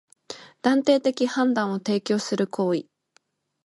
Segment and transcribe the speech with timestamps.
[0.63, 2.87] 断定的判断を提供する行為